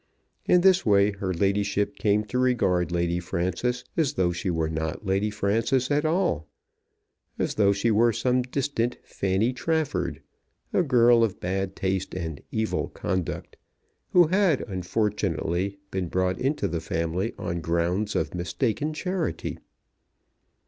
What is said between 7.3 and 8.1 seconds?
as though she